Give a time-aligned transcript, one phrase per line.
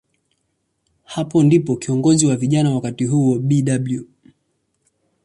[1.03, 4.01] Hapo ndipo kiongozi wa vijana wakati huo, Bw.